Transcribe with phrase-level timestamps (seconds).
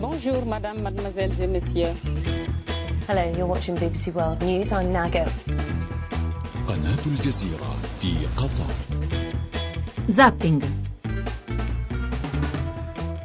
[0.00, 1.94] Bonjour, madame, mademoiselles et messieurs.
[3.08, 4.72] Hello, you're watching BBC World News.
[4.72, 5.24] I'm Nago.
[6.68, 8.72] قناة الجزيرة في قطر
[10.08, 10.62] Zapping.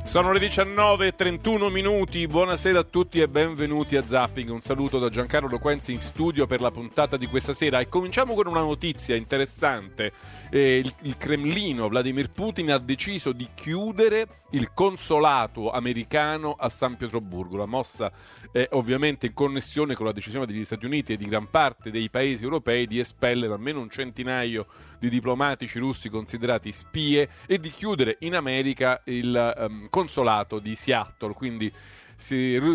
[0.07, 4.50] Sono le 19.31 minuti, buonasera a tutti e benvenuti a Zapping.
[4.50, 8.34] Un saluto da Giancarlo Loquenzi in studio per la puntata di questa sera e cominciamo
[8.34, 10.14] con una notizia interessante.
[10.50, 16.96] Eh, il, il Cremlino, Vladimir Putin, ha deciso di chiudere il consolato americano a San
[16.96, 17.57] Pietroburgo.
[17.57, 18.11] La mossa
[18.50, 22.11] è ovviamente in connessione con la decisione degli Stati Uniti e di gran parte dei
[22.11, 24.67] paesi europei di espellere almeno un centinaio
[24.99, 31.34] di diplomatici russi considerati spie e di chiudere in America il um, consolato di Seattle.
[31.34, 31.73] Quindi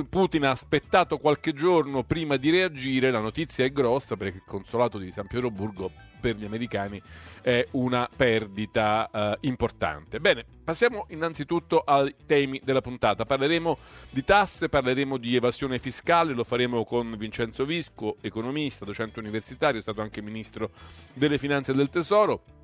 [0.09, 4.97] Putin ha aspettato qualche giorno prima di reagire, la notizia è grossa perché il consolato
[4.97, 7.01] di San Pietroburgo per gli americani
[7.41, 10.19] è una perdita eh, importante.
[10.19, 13.25] Bene, passiamo innanzitutto ai temi della puntata.
[13.25, 13.77] Parleremo
[14.09, 19.81] di tasse, parleremo di evasione fiscale, lo faremo con Vincenzo Visco, economista, docente universitario, è
[19.81, 20.71] stato anche ministro
[21.13, 22.56] delle finanze e del tesoro.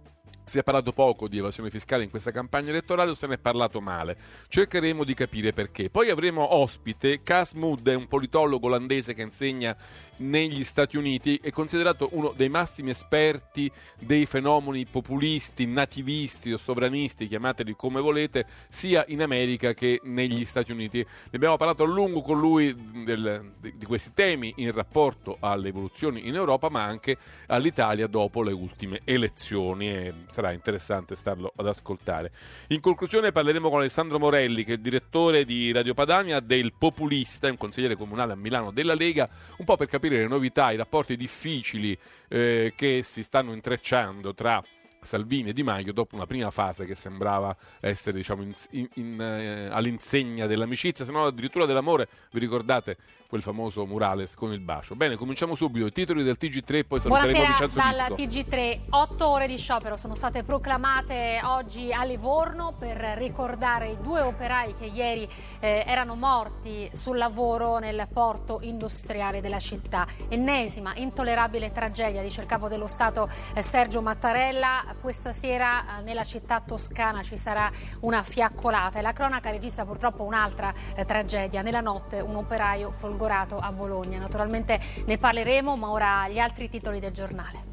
[0.46, 3.38] Si è parlato poco di evasione fiscale in questa campagna elettorale o se ne è
[3.38, 4.18] parlato male?
[4.50, 5.90] Cercheremo di capire perché.
[5.90, 9.76] Poi avremo ospite Cas Mood, un politologo olandese che insegna
[10.18, 17.28] negli Stati Uniti, è considerato uno dei massimi esperti dei fenomeni populisti, nativisti o sovranisti,
[17.28, 20.98] chiamateli come volete, sia in America che negli Stati Uniti.
[20.98, 26.28] Ne abbiamo parlato a lungo con lui del, di questi temi in rapporto alle evoluzioni
[26.28, 30.26] in Europa, ma anche all'Italia dopo le ultime elezioni.
[30.34, 32.32] Sarà interessante starlo ad ascoltare.
[32.70, 37.58] In conclusione parleremo con Alessandro Morelli, che è direttore di Radio Padania del Populista, un
[37.58, 41.96] consigliere comunale a Milano della Lega, un po' per capire le novità, i rapporti difficili
[42.30, 44.60] eh, che si stanno intrecciando tra
[45.04, 49.68] Salvini e Di Maio dopo una prima fase che sembrava essere diciamo, in, in, eh,
[49.72, 52.08] all'insegna dell'amicizia, se no addirittura dell'amore.
[52.32, 52.98] Vi ricordate
[53.34, 54.94] quel famoso murales con il bacio?
[54.94, 55.88] Bene, cominciamo subito.
[55.88, 58.42] I titoli del TG3, poi saluteremo Buonasera dal Visco.
[58.42, 58.80] TG3.
[58.92, 64.76] Otto ore di sciopero sono state proclamate oggi a Livorno per ricordare i due operai
[64.76, 65.28] che ieri
[65.60, 70.06] eh, erano morti sul lavoro nel porto industriale della città.
[70.30, 76.24] Ennesima intollerabile tragedia, dice il capo dello Stato eh, Sergio Mattarella questa sera eh, nella
[76.24, 77.68] città toscana ci sarà
[78.02, 81.64] una fiaccolata e la cronaca registra purtroppo un'altra eh, tragedia.
[81.64, 84.20] Nella notte un operaio folgorato a Bologna.
[84.20, 87.72] Naturalmente ne parleremo, ma ora gli altri titoli del giornale.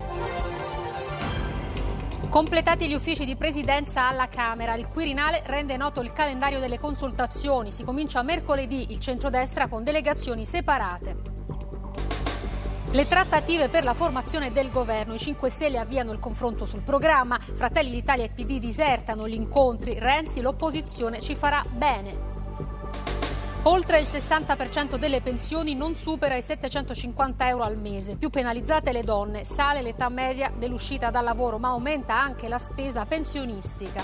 [2.31, 7.73] Completati gli uffici di presidenza alla Camera, il Quirinale rende noto il calendario delle consultazioni.
[7.73, 11.17] Si comincia mercoledì il centrodestra con delegazioni separate.
[12.93, 15.15] Le trattative per la formazione del governo.
[15.15, 17.39] I 5 Stelle avviano il confronto sul programma.
[17.39, 19.99] Fratelli d'Italia e PD disertano gli incontri.
[19.99, 22.30] Renzi, l'opposizione ci farà bene.
[23.65, 28.17] Oltre il 60% delle pensioni non supera i 750 euro al mese.
[28.17, 29.45] Più penalizzate le donne.
[29.45, 34.03] Sale l'età media dell'uscita dal lavoro, ma aumenta anche la spesa pensionistica.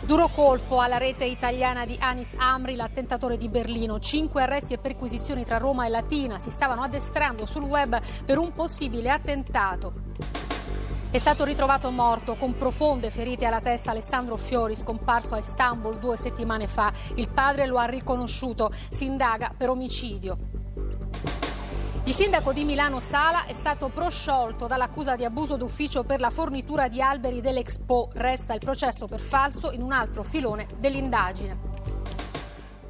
[0.00, 3.98] Duro colpo alla rete italiana di Anis Amri, l'attentatore di Berlino.
[3.98, 6.38] Cinque arresti e perquisizioni tra Roma e Latina.
[6.38, 10.53] Si stavano addestrando sul web per un possibile attentato.
[11.14, 16.16] È stato ritrovato morto con profonde ferite alla testa Alessandro Fiori, scomparso a Istanbul due
[16.16, 16.92] settimane fa.
[17.14, 18.72] Il padre lo ha riconosciuto.
[18.90, 20.36] Si indaga per omicidio.
[22.02, 26.88] Il sindaco di Milano Sala è stato prosciolto dall'accusa di abuso d'ufficio per la fornitura
[26.88, 28.10] di alberi dell'Expo.
[28.14, 31.73] Resta il processo per falso in un altro filone dell'indagine.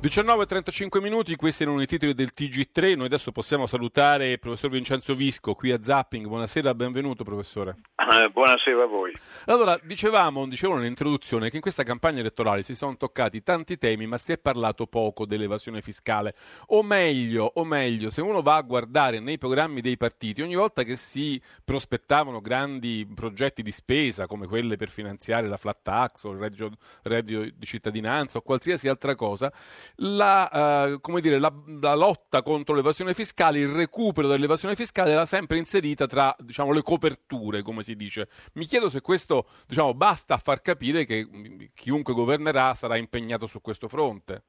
[0.05, 2.95] 19.35 minuti, questi erano i titoli del TG3.
[2.95, 6.27] Noi adesso possiamo salutare il professor Vincenzo Visco qui a Zapping.
[6.27, 7.77] Buonasera, benvenuto professore.
[7.97, 9.13] Eh, buonasera a voi.
[9.47, 14.19] Allora, dicevamo, dicevo nell'introduzione che in questa campagna elettorale si sono toccati tanti temi, ma
[14.19, 16.35] si è parlato poco dell'evasione fiscale.
[16.67, 20.83] O meglio, o meglio, se uno va a guardare nei programmi dei partiti, ogni volta
[20.83, 26.33] che si prospettavano grandi progetti di spesa, come quelle per finanziare la flat tax o
[26.33, 26.73] il reddito,
[27.05, 29.51] reddito di cittadinanza o qualsiasi altra cosa,
[29.97, 35.27] la, uh, come dire, la, la, lotta contro l'evasione fiscale, il recupero dell'evasione fiscale era
[35.27, 38.29] sempre inserita tra diciamo, le coperture, come si dice.
[38.55, 41.27] Mi chiedo se questo diciamo, basta a far capire che
[41.75, 44.43] chiunque governerà sarà impegnato su questo fronte.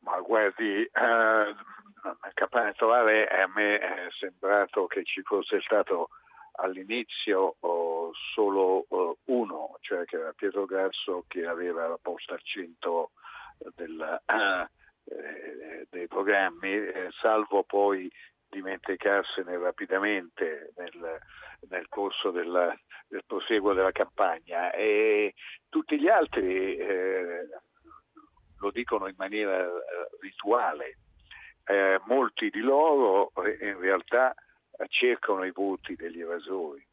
[0.00, 1.54] Ma guardi, eh,
[2.86, 6.10] elettorale a me è sembrato che ci fosse stato
[6.58, 13.10] all'inizio oh, solo oh, uno, cioè che era Pietro Grasso che aveva posto al centro
[13.74, 18.10] del, eh, dei programmi, eh, salvo poi
[18.48, 21.18] dimenticarsene rapidamente nel,
[21.68, 22.74] nel corso della,
[23.08, 25.34] del proseguo della campagna e
[25.68, 27.48] tutti gli altri eh,
[28.58, 29.68] lo dicono in maniera
[30.14, 30.98] abituale.
[31.68, 34.32] Eh, molti di loro eh, in realtà
[34.88, 36.86] cercano i voti degli evasori.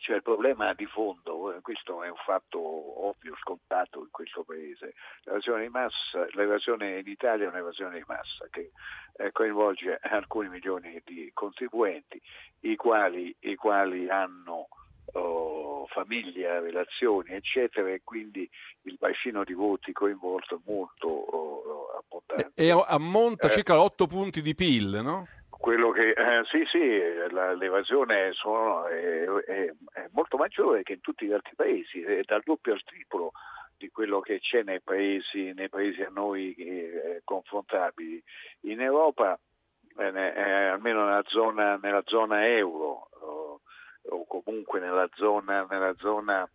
[0.00, 2.58] Cioè il problema di fondo, eh, questo è un fatto
[3.06, 8.46] ovvio, scontato in questo paese, l'evasione, di massa, l'evasione in Italia è un'evasione di massa
[8.50, 8.72] che
[9.16, 12.20] eh, coinvolge alcuni milioni di contribuenti,
[12.60, 14.68] i quali, i quali hanno
[15.12, 18.48] oh, famiglia, relazioni, eccetera, e quindi
[18.82, 22.52] il bacino di voti coinvolto è molto oh, abbondante.
[22.60, 25.26] E, e ammonta eh, circa 8 punti di PIL, no?
[25.64, 27.00] Quello che eh, sì, sì,
[27.30, 32.20] la, l'evasione sono, è, è, è, molto maggiore che in tutti gli altri paesi, è
[32.26, 33.32] dal doppio al triplo
[33.78, 38.22] di quello che c'è nei paesi, nei paesi a noi eh, confrontabili.
[38.64, 39.38] In Europa,
[39.96, 43.60] eh, eh, almeno nella zona, nella zona euro o,
[44.10, 46.46] o, comunque nella zona, nella zona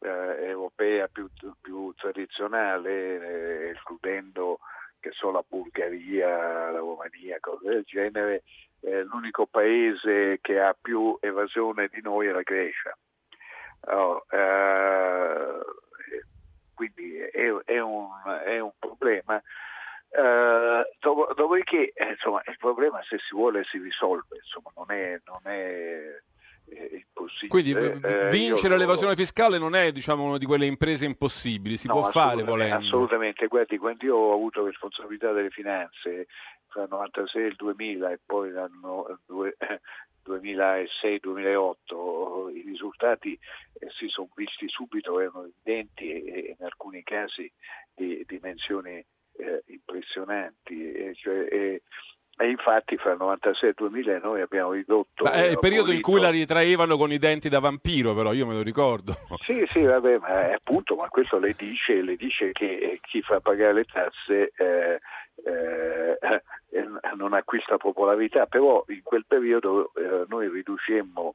[0.00, 0.08] eh,
[0.44, 1.28] europea più,
[1.60, 4.58] più tradizionale, eh, escludendo
[5.06, 8.42] che sono la Bulgaria, la Romania, cose del genere,
[8.80, 12.96] eh, l'unico paese che ha più evasione di noi è la Grecia.
[13.88, 15.60] Oh, eh,
[16.74, 17.30] quindi è,
[17.64, 18.08] è, un,
[18.44, 19.40] è, un, problema.
[20.08, 20.82] Uh,
[21.34, 26.20] dopodiché insomma, il problema se si vuole si risolve, insomma, non è, non è
[27.48, 31.86] quindi eh, vincere io, l'evasione fiscale non è diciamo, una di quelle imprese impossibili, si
[31.86, 32.76] no, può fare volendo.
[32.76, 36.26] Assolutamente, guardi, quando io ho avuto responsabilità delle finanze
[36.68, 39.20] tra il 96 e il 2000 e poi l'anno
[40.26, 40.26] 2006-2008
[42.54, 43.38] i risultati
[43.78, 47.50] eh, si sono visti subito, erano evidenti e, in alcuni casi
[47.94, 49.04] di dimensioni
[49.38, 50.92] eh, impressionanti.
[50.92, 51.82] E, cioè, e,
[52.38, 55.24] e infatti fra il 96 e il 2000 noi abbiamo ridotto...
[55.24, 58.46] Ma è il periodo in cui la ritraevano con i denti da vampiro, però io
[58.46, 59.16] me lo ricordo.
[59.40, 63.40] Sì, sì, vabbè, ma appunto, ma questo le dice, le dice che eh, chi fa
[63.40, 65.00] pagare le tasse eh,
[65.44, 66.18] eh,
[66.70, 71.34] eh, non acquista popolarità, però in quel periodo eh, noi riducemmo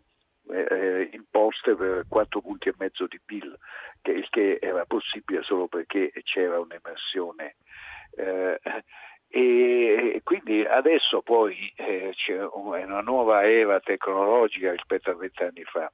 [0.50, 3.58] eh, imposte per 4 punti e mezzo di PIL,
[4.02, 7.56] che, il che era possibile solo perché c'era un'emersione.
[9.34, 15.90] Eh, e quindi adesso poi eh, c'è una nuova era tecnologica rispetto a vent'anni fa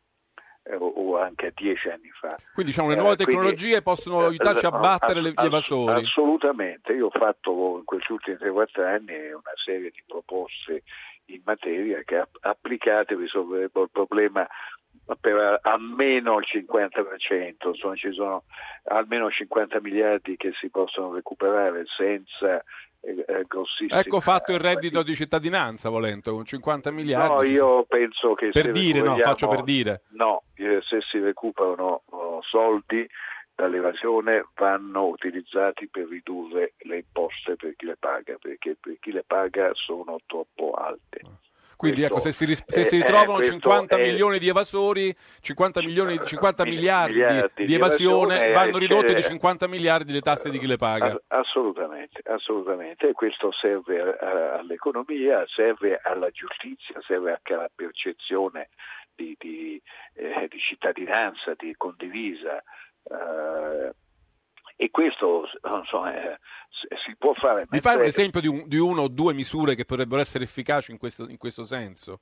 [0.63, 2.35] eh, o anche a dieci anni fa.
[2.53, 6.01] Quindi diciamo, le nuove eh, tecnologie quindi, possono aiutarci a battere ass- gli evasori?
[6.01, 10.83] Assolutamente, io ho fatto in questi ultimi 3-4 anni una serie di proposte
[11.27, 14.47] in materia che applicate risolverebbero il problema
[15.19, 18.43] per almeno il 50%, insomma ci sono
[18.85, 22.61] almeno 50 miliardi che si possono recuperare senza
[22.99, 24.01] eh, eh grossissime...
[24.01, 27.33] Ecco fatto il reddito di cittadinanza volendo, con 50 miliardi.
[27.33, 28.49] No, io penso che...
[28.49, 30.01] Per dire, no, faccio per dire.
[30.09, 33.07] No, eh, se si recuperano oh, soldi
[33.57, 39.23] dall'evasione vanno utilizzati per ridurre le imposte per chi le paga, perché per chi le
[39.23, 41.21] paga sono troppo alte.
[41.75, 46.65] Quindi ecco, se si, ris- se si ritrovano 50 milioni di evasori, 50, milioni, 50
[46.65, 51.19] miliardi, miliardi, di, evasione, vanno ridotte di 50 miliardi le tasse di chi le paga.
[51.27, 53.09] Assolutamente, assolutamente.
[53.09, 58.69] E questo serve all'economia, serve alla giustizia, serve anche alla percezione
[59.15, 59.81] di, di,
[60.13, 62.63] eh, di cittadinanza, di condivisa.
[63.09, 63.91] Uh,
[64.79, 66.37] e questo insomma, eh,
[67.03, 67.65] si può fare.
[67.69, 70.91] Mi fai un esempio di, un, di una o due misure che potrebbero essere efficaci
[70.91, 72.21] in questo, in questo senso?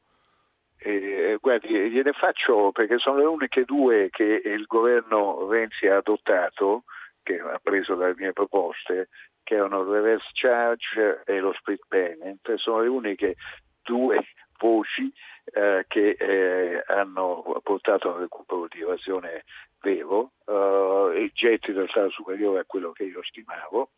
[0.78, 6.84] Eh, guardi, gliene faccio perché sono le uniche due che il governo Renzi ha adottato,
[7.24, 9.10] che ha preso dalle mie proposte,
[9.44, 13.36] che erano il reverse charge e lo split payment, sono le uniche
[13.82, 14.24] due
[14.58, 15.12] voci
[15.46, 19.44] eh, che eh, hanno portato a un recupero di evasione
[19.82, 23.92] vero, eh, il gettito è stato superiore a quello che io stimavo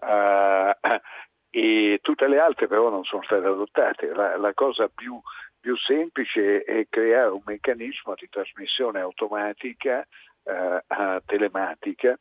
[0.00, 0.76] eh,
[1.50, 4.12] e tutte le altre però non sono state adottate.
[4.12, 5.20] La, la cosa più,
[5.58, 10.06] più, semplice è creare un meccanismo di trasmissione automatica,
[10.44, 10.82] eh,
[11.24, 12.18] telematica,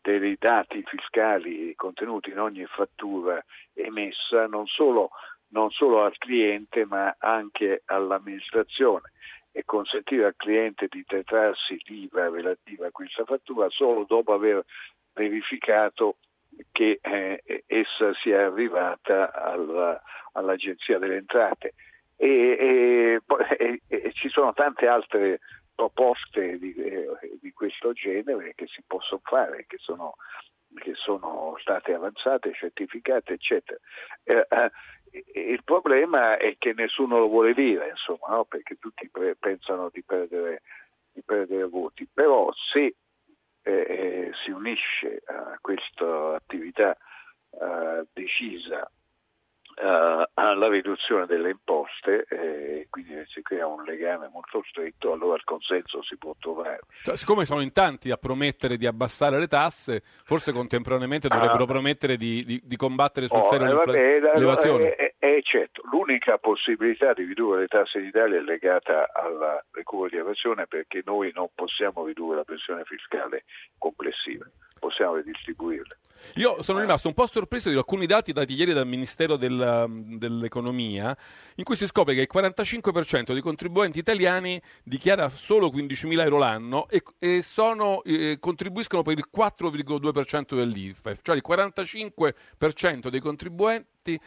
[0.00, 3.42] dei dati fiscali contenuti in ogni fattura
[3.72, 5.10] emessa non solo,
[5.56, 9.12] non solo al cliente ma anche all'amministrazione
[9.50, 14.62] e consentire al cliente di detrarsi l'IVA relativa a questa fattura solo dopo aver
[15.14, 16.18] verificato
[16.72, 20.00] che eh, essa sia arrivata alla,
[20.32, 21.72] all'Agenzia delle Entrate.
[22.18, 23.20] E,
[23.58, 25.40] e, e, ci sono tante altre
[25.74, 27.08] proposte di, eh,
[27.40, 30.16] di, questo genere che si possono fare, che sono,
[30.74, 33.78] che sono state avanzate, certificate, eccetera.
[34.22, 34.70] Eh, eh
[35.34, 38.44] il problema è che nessuno lo vuole dire, insomma, no?
[38.44, 40.62] perché tutti pre- pensano di perdere,
[41.12, 42.08] di perdere, voti.
[42.12, 42.94] Però se
[43.62, 46.96] eh, eh si unisce a questa attività
[47.50, 48.90] eh, decisa
[49.78, 56.02] alla riduzione delle imposte, eh, quindi si crea un legame molto stretto, allora il consenso
[56.02, 56.80] si può trovare.
[57.02, 61.66] Cioè, siccome sono in tanti a promettere di abbassare le tasse, forse contemporaneamente dovrebbero ah.
[61.66, 64.94] promettere di, di, di, combattere sul oh, serio eh, l'evasione.
[64.94, 70.08] Eh, eh, certo, l'unica possibilità di ridurre le tasse in Italia è legata al recupero
[70.08, 73.44] di evasione perché noi non possiamo ridurre la pressione fiscale
[73.78, 74.46] complessiva,
[74.78, 75.96] possiamo ridistribuirla.
[76.36, 81.16] Io sono rimasto un po' sorpreso di alcuni dati dati ieri dal Ministero del, dell'Economia,
[81.56, 86.88] in cui si scopre che il 45% dei contribuenti italiani dichiara solo 15.000 euro l'anno
[86.88, 94.18] e, e sono, eh, contribuiscono per il 4,2% dell'IRFEF, cioè il 45% dei contribuenti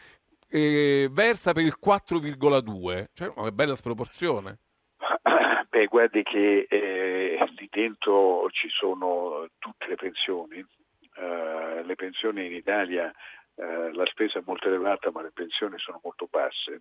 [0.50, 4.58] eh, versa per il 4,2%, cioè una bella sproporzione.
[5.70, 10.58] Beh, guardi che eh, lì dentro ci sono tutte le pensioni,
[11.16, 13.12] eh, le pensioni in Italia,
[13.60, 16.80] eh, la spesa è molto elevata ma le pensioni sono molto basse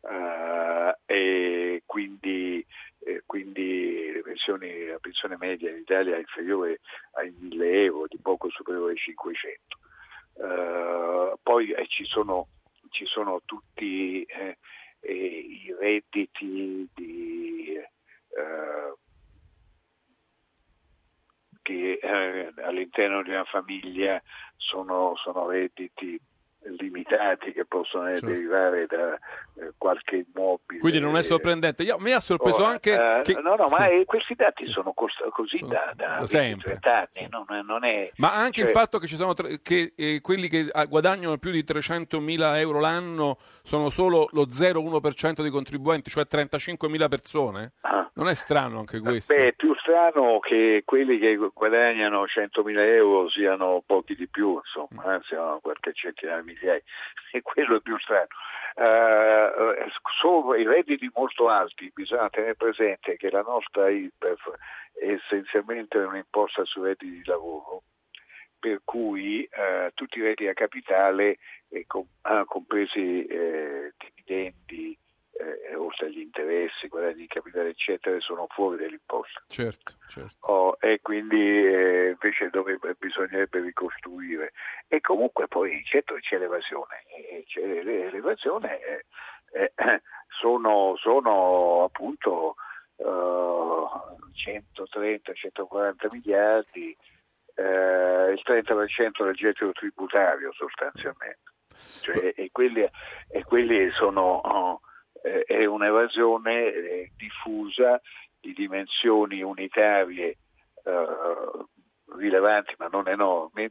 [0.00, 2.64] uh, e quindi,
[3.00, 6.80] eh, quindi pensioni, la pensione media in Italia è inferiore
[7.12, 9.78] ai 1000 euro, di poco superiore ai 500.
[10.34, 12.48] Uh, poi eh, ci, sono,
[12.90, 14.26] ci, sono, tutti
[15.00, 17.80] i redditi di
[21.68, 24.22] che eh, all'interno di una famiglia
[24.56, 26.18] sono, sono redditi
[26.76, 28.26] limitati che possono certo.
[28.26, 30.80] derivare da eh, qualche immobile.
[30.80, 31.82] Quindi non è sorprendente.
[31.82, 32.92] Io, mi ha sorpreso oh, anche.
[32.92, 33.34] Uh, che...
[33.40, 33.74] No, no, sì.
[33.78, 34.70] ma questi dati sì.
[34.70, 36.78] sono cost- così sono da, da sempre.
[36.82, 37.06] anni.
[37.10, 37.26] Sì.
[37.30, 38.64] Non, non è, ma anche cioè...
[38.64, 42.56] il fatto che ci sono tre, che eh, quelli che ah, guadagnano più di 300.000
[42.58, 47.72] euro l'anno sono solo lo 0,1% dei contribuenti, cioè 35.000 persone.
[47.82, 48.10] Ah.
[48.14, 49.32] Non è strano anche questo?
[49.32, 55.20] Beh, più strano che quelli che guadagnano 100.000 euro siano pochi di più, insomma, eh,
[55.22, 56.82] siano qualche centinaia di migliaia,
[57.32, 58.26] e quello è più strano.
[58.74, 59.88] Uh,
[60.20, 64.50] sono i redditi molto alti, bisogna tenere presente che la nostra IRPEF
[64.92, 67.82] è essenzialmente un'imposta sui redditi di lavoro,
[68.60, 71.38] per cui uh, tutti i redditi a capitale,
[71.70, 74.96] eh, com- ah, compresi eh, dividendi,
[75.38, 79.42] eh, oltre agli interessi, guadagni di capitale, eccetera, sono fuori dall'imposta.
[79.46, 80.46] Certo, certo.
[80.46, 84.52] Oh, e quindi eh, invece dovrebbe, bisognerebbe ricostruire.
[84.88, 87.04] E comunque poi certo c'è l'evasione,
[87.46, 87.60] c'è
[88.10, 88.80] l'evasione
[89.52, 89.72] eh, eh
[90.40, 92.56] sono, sono, appunto
[93.00, 96.96] 130-140 eh, miliardi,
[97.54, 101.52] eh, il 30% del gettito tributario sostanzialmente.
[102.02, 102.86] Cioè, e, quelli,
[103.30, 104.40] e quelli sono...
[104.44, 104.80] Oh,
[105.22, 108.00] eh, è un'evasione eh, diffusa
[108.40, 110.36] di dimensioni unitarie
[110.84, 111.06] eh,
[112.16, 113.70] rilevanti ma non enormi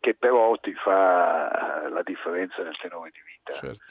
[0.00, 3.52] che però ti fa la differenza nel tenore di vita.
[3.52, 3.84] Certo.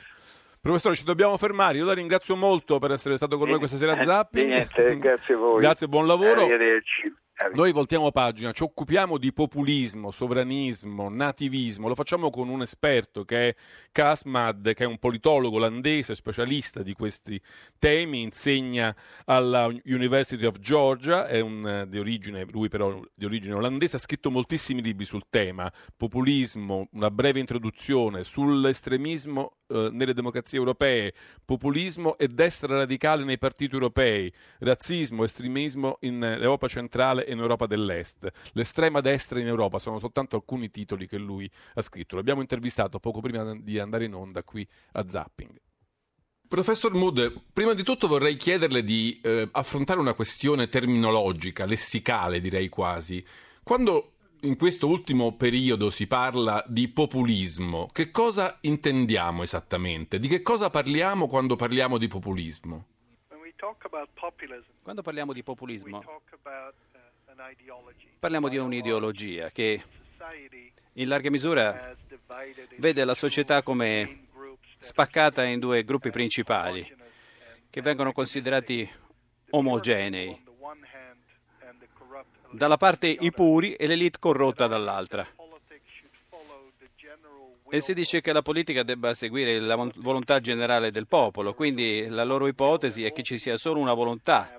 [0.62, 1.78] Professore, ci dobbiamo fermare.
[1.78, 4.46] Io la ringrazio molto per essere stato con noi questa sera a Zappi.
[4.46, 5.60] Niente, grazie a voi.
[5.62, 6.42] Grazie, buon lavoro.
[6.42, 7.14] Arrivederci.
[7.54, 13.50] Noi voltiamo pagina, ci occupiamo di populismo, sovranismo, nativismo, lo facciamo con un esperto che
[13.50, 13.56] è
[13.92, 17.40] Kasmad, che è un politologo olandese, specialista di questi
[17.78, 23.98] temi, insegna alla University of Georgia, è un, di origine, lui però di origine olandese,
[23.98, 31.14] ha scritto moltissimi libri sul tema, populismo, una breve introduzione sull'estremismo eh, nelle democrazie europee,
[31.44, 37.66] populismo e destra radicale nei partiti europei, razzismo, estremismo in Europa centrale e in Europa
[37.66, 38.30] dell'Est.
[38.54, 42.16] L'estrema destra in Europa sono soltanto alcuni titoli che lui ha scritto.
[42.16, 45.60] L'abbiamo intervistato poco prima di andare in onda qui a Zapping.
[46.48, 52.70] Professor Mood, prima di tutto vorrei chiederle di eh, affrontare una questione terminologica, lessicale direi
[52.70, 53.26] quasi.
[53.64, 54.15] Quando
[54.46, 60.20] in questo ultimo periodo si parla di populismo, che cosa intendiamo esattamente?
[60.20, 62.86] Di che cosa parliamo quando parliamo di populismo?
[64.84, 66.04] Quando parliamo di populismo
[68.20, 69.84] Parliamo di un'ideologia che
[70.94, 71.96] in larga misura
[72.78, 74.28] vede la società come
[74.78, 76.96] spaccata in due gruppi principali
[77.70, 78.88] che vengono considerati
[79.50, 80.44] omogenei.
[82.56, 85.28] Dalla parte i puri e l'elite corrotta dall'altra.
[87.68, 92.24] E si dice che la politica debba seguire la volontà generale del popolo, quindi la
[92.24, 94.58] loro ipotesi è che ci sia solo una volontà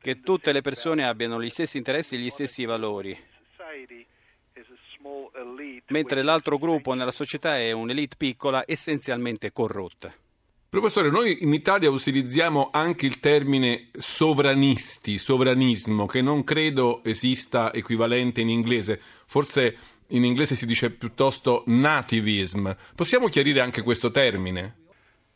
[0.00, 3.16] che tutte le persone abbiano gli stessi interessi e gli stessi valori,
[5.88, 10.23] mentre l'altro gruppo nella società è un'elite piccola essenzialmente corrotta.
[10.74, 18.40] Professore, noi in Italia utilizziamo anche il termine sovranisti, sovranismo, che non credo esista equivalente
[18.40, 18.98] in inglese.
[18.98, 19.76] Forse
[20.08, 22.72] in inglese si dice piuttosto nativism.
[22.96, 24.78] Possiamo chiarire anche questo termine?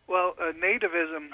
[0.07, 1.29] Well, uh, nativism,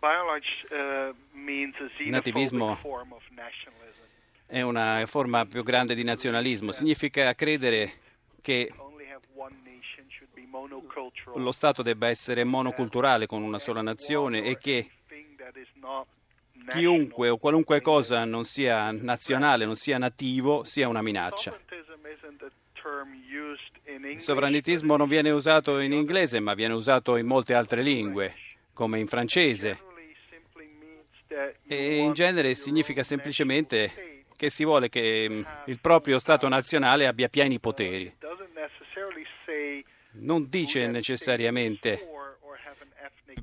[0.00, 4.02] by and large, uh, means a Nativismo form of nationalism.
[4.44, 6.72] è una forma più grande di nazionalismo.
[6.72, 7.92] Significa credere
[8.42, 8.72] che
[11.34, 14.90] lo Stato debba essere monoculturale con una sola nazione e che
[16.68, 21.58] chiunque o qualunque cosa non sia nazionale, non sia nativo, sia una minaccia.
[23.84, 24.22] Il English.
[24.22, 28.34] sovranittismo non viene usato in inglese, ma viene usato in molte altre lingue,
[28.72, 29.78] come in francese.
[31.66, 37.60] E in genere significa semplicemente che si vuole che il proprio Stato nazionale abbia pieni
[37.60, 38.16] poteri.
[40.12, 41.98] Non dice necessariamente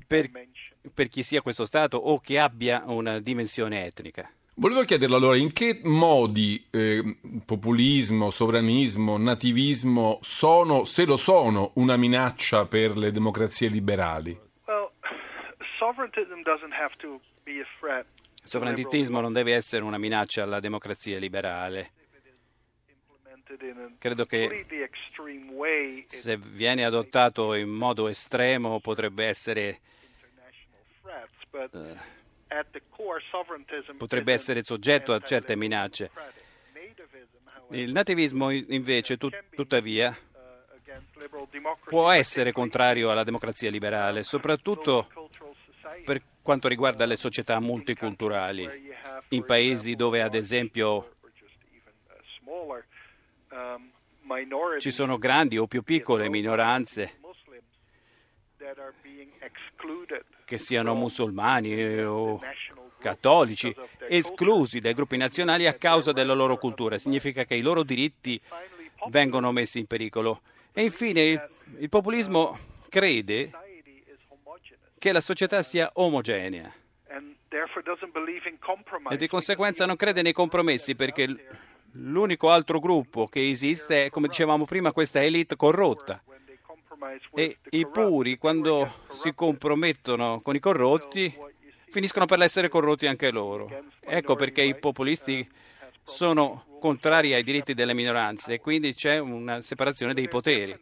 [0.06, 0.30] per,
[0.92, 4.30] per chi sia questo Stato o che abbia una dimensione etnica.
[4.54, 11.96] Volevo chiederle allora in che modi eh, populismo, sovranismo, nativismo sono, se lo sono, una
[11.96, 14.36] minaccia per le democrazie liberali?
[14.66, 14.90] Well,
[18.42, 21.92] sovranittismo non deve essere una minaccia alla democrazia liberale.
[23.98, 24.66] Credo che
[26.06, 29.80] se viene adottato in modo estremo potrebbe essere,
[33.30, 36.10] sovereigntism potrebbe essere soggetto a certe minacce.
[37.70, 45.08] Il nativismo invece, tut- tuttavia, uh, può essere contrario alla democrazia liberale, soprattutto
[46.04, 48.94] per quanto riguarda le società multiculturali,
[49.28, 51.16] in paesi dove ad esempio
[54.78, 57.18] ci sono grandi o più piccole minoranze
[60.44, 62.40] che siano musulmani eh, o
[62.98, 63.74] cattolici,
[64.08, 66.98] esclusi dai gruppi nazionali a causa della loro cultura.
[66.98, 68.40] Significa che i loro diritti
[69.08, 70.40] vengono messi in pericolo.
[70.72, 71.48] E infine
[71.78, 73.50] il, populismo crede is
[74.28, 76.72] homogeneous che la società sia omogenea
[79.08, 81.24] e di conseguenza non crede nei compromessi perché
[81.94, 86.22] l'unico altro gruppo che esiste è, come dicevamo prima, questa elite corrotta.
[87.34, 91.32] E i puri, quando si compromettono con i corrotti,
[91.90, 93.70] finiscono per essere corrotti anche loro.
[94.00, 95.48] Ecco perché i populisti
[96.02, 100.76] sono contrari ai diritti delle minoranze e quindi c'è una separazione dei poteri.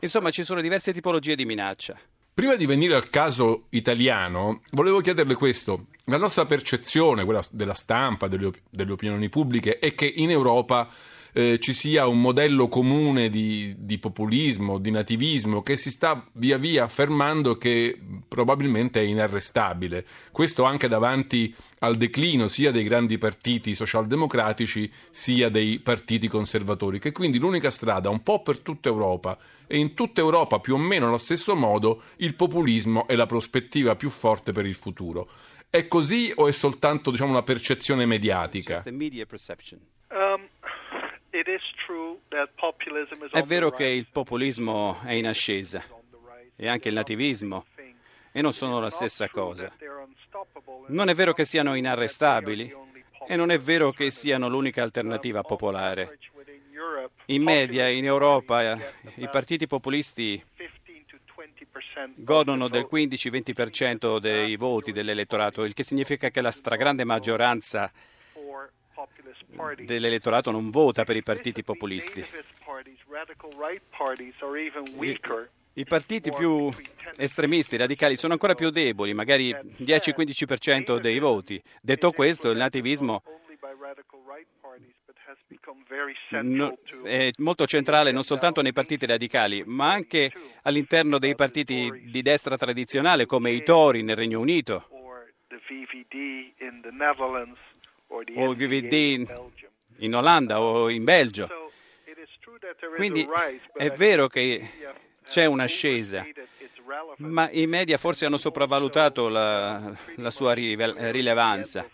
[0.00, 1.98] Insomma, ci sono diverse tipologie di minaccia.
[2.34, 5.86] Prima di venire al caso italiano, volevo chiederle questo.
[6.06, 10.88] La nostra percezione, quella della stampa, delle, op- delle opinioni pubbliche, è che in Europa
[11.36, 16.56] eh, ci sia un modello comune di, di populismo, di nativismo, che si sta via
[16.56, 20.06] via affermando e che probabilmente è inarrestabile.
[20.30, 27.10] Questo anche davanti al declino sia dei grandi partiti socialdemocratici sia dei partiti conservatori, che
[27.10, 31.08] quindi l'unica strada un po' per tutta Europa e in tutta Europa più o meno
[31.08, 35.28] allo stesso modo il populismo è la prospettiva più forte per il futuro.
[35.68, 38.84] È così o è soltanto diciamo, una percezione mediatica?
[38.86, 40.46] Um,
[43.30, 45.82] È vero che il populismo è in ascesa
[46.54, 47.66] e anche il nativismo
[48.30, 49.72] e non sono la stessa cosa.
[50.88, 52.72] Non è vero che siano inarrestabili
[53.26, 56.18] e non è vero che siano l'unica alternativa popolare.
[57.26, 58.76] In media in Europa
[59.16, 63.06] i partiti populisti 15 to 20% of godono del vote.
[63.06, 67.90] 15-20% dei voti dell'elettorato, il che significa che la stragrande maggioranza.
[69.84, 72.24] Dell'elettorato non vota per i partiti populisti.
[75.76, 76.72] I partiti più
[77.16, 81.60] estremisti, radicali, sono ancora più deboli, magari 10-15% dei voti.
[81.80, 83.22] Detto questo, il nativismo
[86.42, 90.30] no- è molto centrale non soltanto nei partiti radicali, ma anche
[90.62, 94.88] all'interno dei partiti di destra tradizionale come i Tori nel Regno Unito
[98.08, 99.26] o il VVD
[99.98, 101.48] in Olanda o in Belgio.
[102.96, 103.26] Quindi
[103.74, 104.66] è vero che
[105.26, 106.26] c'è un'ascesa,
[107.18, 111.88] ma i media forse hanno sopravvalutato la, la sua rilevanza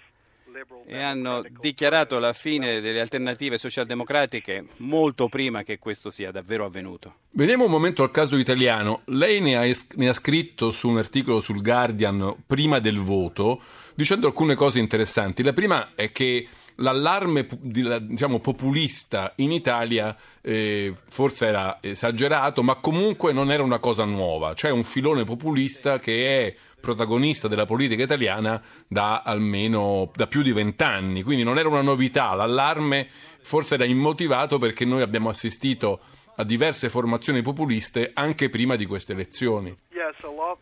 [0.87, 7.14] e hanno dichiarato la fine delle alternative socialdemocratiche molto prima che questo sia davvero avvenuto.
[7.31, 9.03] Veniamo un momento al caso italiano.
[9.07, 13.62] Lei ne ha, ne ha scritto su un articolo sul Guardian prima del voto,
[14.00, 15.42] dicendo alcune cose interessanti.
[15.42, 23.34] La prima è che l'allarme diciamo, populista in Italia eh, forse era esagerato, ma comunque
[23.34, 24.54] non era una cosa nuova.
[24.54, 30.52] C'è un filone populista che è protagonista della politica italiana da almeno da più di
[30.52, 32.32] vent'anni, quindi non era una novità.
[32.32, 33.06] L'allarme
[33.42, 36.00] forse era immotivato perché noi abbiamo assistito
[36.36, 39.76] a diverse formazioni populiste anche prima di queste elezioni.
[39.90, 40.58] Yes, a lot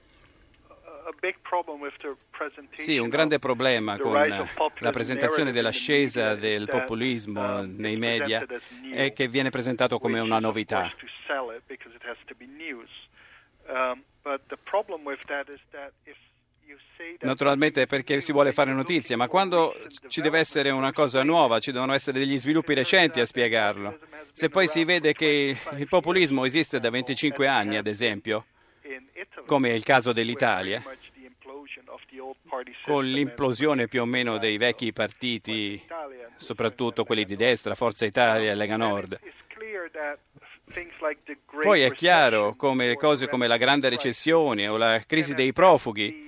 [2.75, 4.47] sì, un grande problema con
[4.79, 8.47] la presentazione dell'ascesa del populismo nei media
[8.93, 10.93] è che viene presentato come una novità.
[17.21, 19.75] Naturalmente perché si vuole fare notizia, ma quando
[20.09, 23.99] ci deve essere una cosa nuova, ci devono essere degli sviluppi recenti a spiegarlo.
[24.33, 28.47] Se poi si vede che il populismo esiste da 25 anni, ad esempio,
[29.47, 30.83] come è il caso dell'Italia,
[32.83, 35.83] con l'implosione più o meno dei vecchi partiti,
[36.37, 39.19] soprattutto quelli di destra, Forza Italia e Lega Nord.
[41.61, 46.27] Poi è chiaro come cose come la grande recessione o la crisi dei profughi,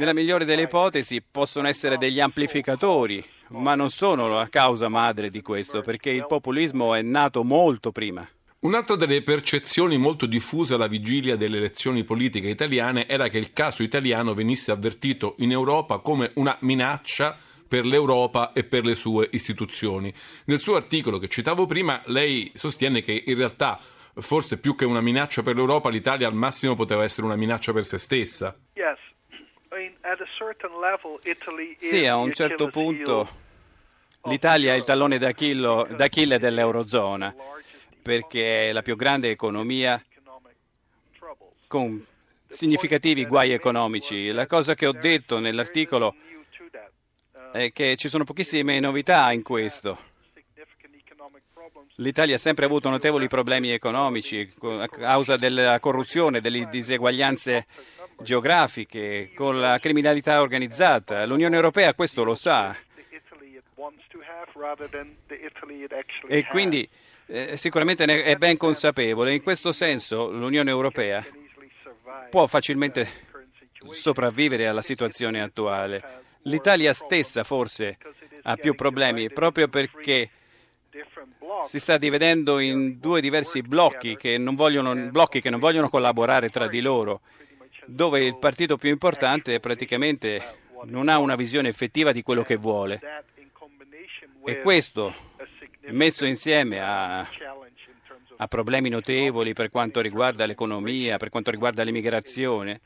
[0.00, 5.42] nella migliore delle ipotesi, possono essere degli amplificatori, ma non sono la causa madre di
[5.42, 8.26] questo, perché il populismo è nato molto prima.
[8.62, 13.82] Un'altra delle percezioni molto diffuse alla vigilia delle elezioni politiche italiane era che il caso
[13.82, 20.12] italiano venisse avvertito in Europa come una minaccia per l'Europa e per le sue istituzioni.
[20.44, 23.80] Nel suo articolo che citavo prima, lei sostiene che in realtà
[24.12, 27.86] forse più che una minaccia per l'Europa, l'Italia al massimo poteva essere una minaccia per
[27.86, 28.54] se stessa.
[31.78, 33.26] Sì, a un certo punto
[34.24, 37.34] l'Italia è il tallone d'Achille dell'Eurozona
[38.02, 40.02] perché è la più grande economia
[41.66, 42.04] con
[42.48, 44.32] significativi guai economici.
[44.32, 46.14] La cosa che ho detto nell'articolo
[47.52, 49.98] è che ci sono pochissime novità in questo.
[51.96, 57.66] L'Italia ha sempre avuto notevoli problemi economici a causa della corruzione, delle diseguaglianze
[58.22, 61.26] geografiche, con la criminalità organizzata.
[61.26, 62.74] L'Unione Europea questo lo sa.
[66.26, 66.88] E quindi
[67.30, 69.32] eh, sicuramente ne è ben consapevole.
[69.32, 71.24] In questo senso l'Unione Europea
[72.28, 73.08] può facilmente
[73.90, 76.18] sopravvivere alla situazione attuale.
[76.42, 77.98] L'Italia stessa forse
[78.42, 80.30] ha più problemi proprio perché
[81.64, 86.48] si sta dividendo in due diversi blocchi che non vogliono, blocchi che non vogliono collaborare
[86.48, 87.20] tra di loro,
[87.86, 90.42] dove il partito più importante praticamente
[90.84, 93.00] non ha una visione effettiva di quello che vuole.
[94.44, 95.14] E questo
[95.92, 97.20] messo insieme a,
[98.36, 102.80] a problemi notevoli per quanto riguarda l'economia, per quanto riguarda l'immigrazione,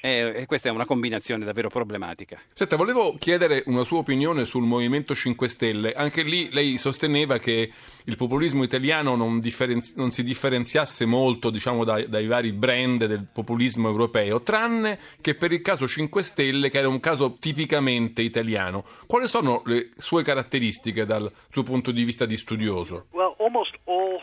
[0.00, 2.40] e, e, questa è una combinazione davvero problematica.
[2.52, 5.92] Senta, volevo chiedere una sua opinione sul Movimento 5 Stelle.
[5.92, 7.70] Anche lì lei sosteneva che
[8.04, 13.26] il populismo italiano non, differenzi- non si differenziasse molto diciamo, dai, dai, vari brand del
[13.30, 18.84] populismo europeo, tranne che per il caso 5 Stelle, che era un caso tipicamente italiano.
[19.06, 23.06] Quali sono le sue caratteristiche dal suo punto di vista di studioso?
[23.10, 24.18] Well, almost all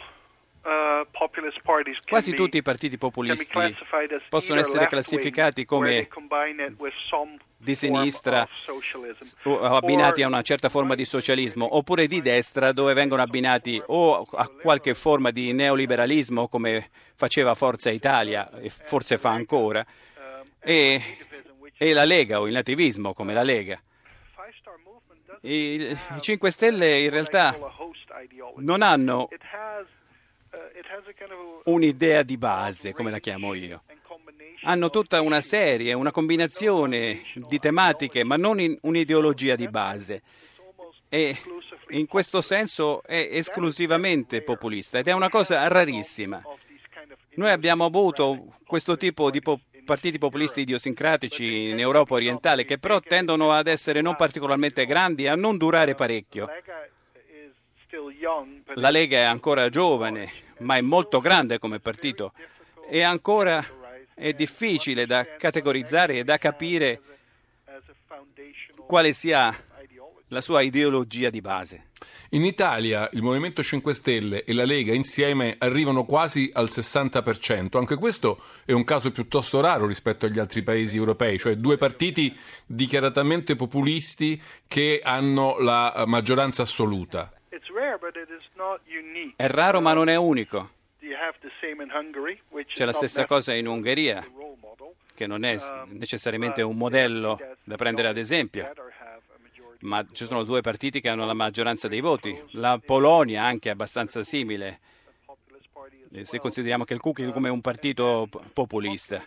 [2.05, 3.75] Quasi tutti i partiti populisti
[4.27, 6.09] possono essere classificati come
[7.57, 8.47] di sinistra
[9.43, 14.23] o abbinati a una certa forma di socialismo, oppure di destra dove vengono abbinati o
[14.23, 19.85] a qualche forma di neoliberalismo come faceva Forza Italia e forse fa ancora,
[20.59, 21.01] e,
[21.77, 23.81] e la Lega o il nativismo come la Lega.
[25.41, 27.55] I 5 Stelle in realtà
[28.57, 29.29] non hanno
[31.65, 33.83] un'idea di base, come la chiamo io.
[34.63, 40.21] Hanno tutta una serie, una combinazione di tematiche, ma non un'ideologia di base.
[41.09, 41.37] E
[41.89, 46.41] in questo senso è esclusivamente populista ed è una cosa rarissima.
[47.35, 52.99] Noi abbiamo avuto questo tipo di po- partiti populisti idiosincratici in Europa orientale che però
[52.99, 56.47] tendono ad essere non particolarmente grandi e a non durare parecchio.
[58.75, 62.33] La Lega è ancora giovane, ma è molto grande come partito
[62.89, 63.63] e ancora
[64.13, 67.01] è difficile da categorizzare e da capire
[68.87, 69.55] quale sia
[70.29, 71.85] la sua ideologia di base.
[72.31, 77.77] In Italia il Movimento 5 Stelle e la Lega insieme arrivano quasi al 60%.
[77.77, 82.35] Anche questo è un caso piuttosto raro rispetto agli altri paesi europei, cioè due partiti
[82.65, 87.31] dichiaratamente populisti che hanno la maggioranza assoluta.
[89.35, 90.71] È raro ma non è unico.
[92.65, 94.25] C'è la stessa cosa in Ungheria,
[95.15, 98.63] che non è necessariamente un modello da prendere ad esempio.
[99.81, 102.35] ma ci sono due partiti che hanno la maggioranza dei voti.
[102.51, 104.79] La Polonia anche è abbastanza simile,
[106.11, 109.23] eh, se consideriamo che il KUK è come un partito populista.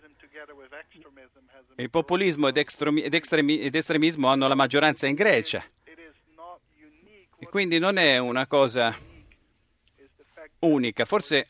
[1.77, 5.63] Il populismo ed, estremi- ed estremismo hanno la maggioranza in Grecia.
[7.41, 8.95] E quindi non è una cosa
[10.61, 11.05] unica.
[11.05, 11.49] Forse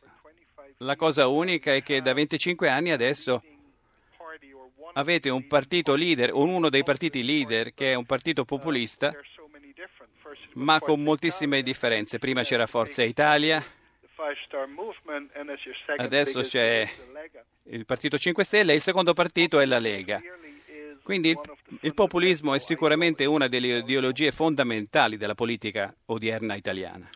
[0.79, 3.43] la cosa unica è che da 25 anni adesso
[4.95, 9.13] avete un partito leader, uno dei partiti leader, che è un partito populista,
[10.55, 12.19] ma con moltissime differenze.
[12.19, 13.63] Prima c'era Forza Italia,
[15.97, 16.89] adesso c'è
[17.65, 20.21] il Partito 5 Stelle e il secondo partito è la Lega.
[21.03, 21.39] Quindi il,
[21.81, 27.09] il populismo è sicuramente una delle ideologie fondamentali della politica odierna italiana.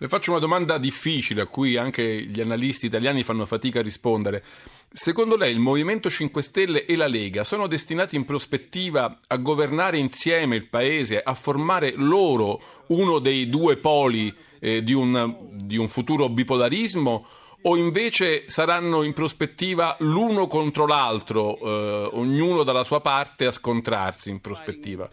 [0.00, 4.44] Le faccio una domanda difficile a cui anche gli analisti italiani fanno fatica a rispondere.
[4.92, 9.98] Secondo lei il Movimento 5 Stelle e la Lega sono destinati in prospettiva a governare
[9.98, 15.88] insieme il Paese, a formare loro uno dei due poli eh, di, un, di un
[15.88, 17.26] futuro bipolarismo?
[17.62, 24.30] O invece saranno in prospettiva l'uno contro l'altro, eh, ognuno dalla sua parte a scontrarsi
[24.30, 25.08] in prospettiva?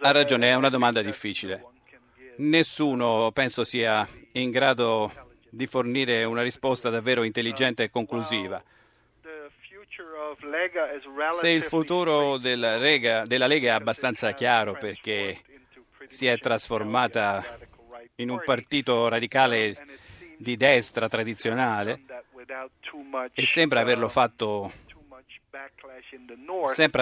[0.00, 1.64] Ha ragione, è una domanda difficile.
[2.36, 5.10] Nessuno penso sia in grado
[5.50, 8.62] di fornire una risposta davvero intelligente e conclusiva.
[11.30, 15.40] Se il futuro della Lega, della Lega è abbastanza chiaro perché
[16.06, 17.44] si è trasformata
[18.20, 19.76] in un partito radicale
[20.36, 22.02] di destra tradizionale
[23.32, 24.72] e sembra averlo fatto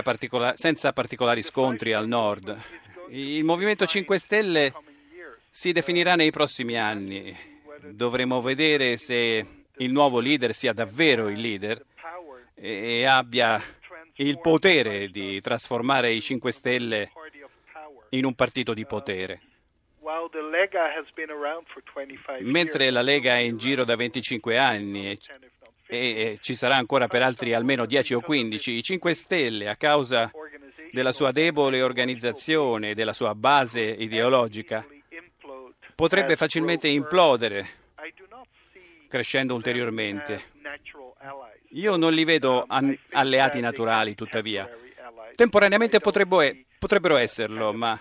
[0.02, 2.56] particola- senza particolari scontri al nord.
[3.10, 4.74] Il Movimento 5 Stelle
[5.48, 7.34] si definirà nei prossimi anni.
[7.90, 11.82] Dovremo vedere se il nuovo leader sia davvero il leader
[12.54, 13.62] e abbia
[14.16, 17.10] il potere di trasformare i 5 Stelle
[18.10, 19.40] in un partito di potere.
[22.42, 25.18] Mentre la Lega è in giro da 25 anni e,
[25.88, 30.30] e ci sarà ancora per altri almeno 10 o 15, i 5 Stelle, a causa
[30.92, 34.86] della sua debole organizzazione e della sua base ideologica,
[35.94, 37.66] potrebbe facilmente implodere,
[39.08, 40.40] crescendo ulteriormente.
[41.70, 44.68] Io non li vedo an- alleati naturali, tuttavia.
[45.34, 48.00] Temporaneamente potrebbero esserlo, ma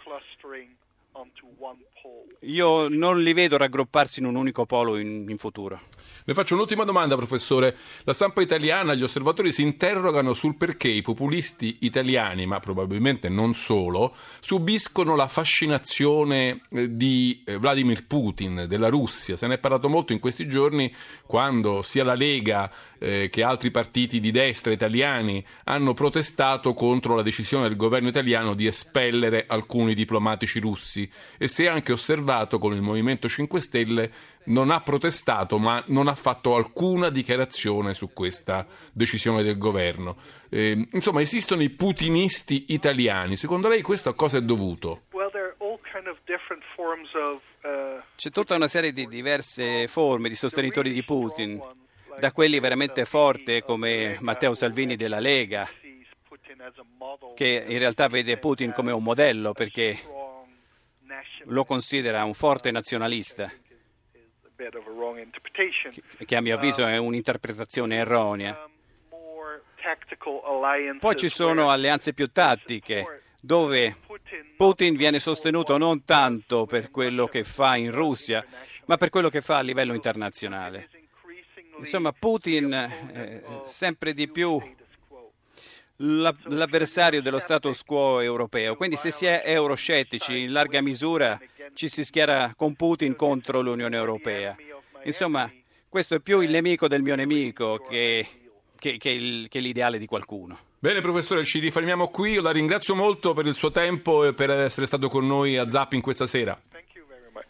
[2.42, 5.80] io non li vedo raggrupparsi in un unico polo in, in futuro.
[6.28, 7.78] Le faccio un'ultima domanda, professore.
[8.04, 13.54] La stampa italiana, gli osservatori si interrogano sul perché i populisti italiani, ma probabilmente non
[13.54, 19.38] solo, subiscono la fascinazione eh, di eh, Vladimir Putin, della Russia.
[19.38, 20.92] Se ne è parlato molto in questi giorni
[21.28, 27.22] quando sia la Lega eh, che altri partiti di destra italiani hanno protestato contro la
[27.22, 31.08] decisione del governo italiano di espellere alcuni diplomatici russi
[31.38, 34.12] e si è anche osservato con il Movimento 5 Stelle
[34.46, 40.16] non ha protestato ma non ha fatto alcuna dichiarazione su questa decisione del governo.
[40.50, 43.36] Eh, insomma, esistono i putinisti italiani.
[43.36, 45.02] Secondo lei questo a cosa è dovuto?
[45.12, 45.24] Uh,
[48.16, 51.62] C'è tutta una serie di diverse forme di sostenitori di Putin,
[52.20, 55.68] da quelli veramente forti come Matteo Salvini della Lega,
[57.36, 59.98] che in realtà vede Putin come un modello perché
[61.46, 63.52] lo considera un forte nazionalista
[66.26, 68.70] che a mio avviso è un'interpretazione erronea.
[71.00, 73.96] Poi ci sono alleanze più tattiche, dove
[74.58, 78.44] Putin viene sostenuto non tanto per quello che fa in Russia,
[78.86, 80.90] ma per quello che fa a livello internazionale.
[81.78, 84.60] Insomma, Putin è sempre di più
[85.98, 88.76] l'avversario dello status quo europeo.
[88.76, 91.40] Quindi se si è euroscettici, in larga misura
[91.74, 94.56] ci si schiera con Putin contro l'Unione Europea.
[95.04, 95.52] Insomma,
[95.88, 98.26] questo è più il nemico del mio nemico che,
[98.78, 100.60] che, che, il, che l'ideale di qualcuno.
[100.80, 102.34] Bene professore, ci rifermiamo qui.
[102.34, 105.70] Io la ringrazio molto per il suo tempo e per essere stato con noi a
[105.70, 106.60] Zapping questa sera.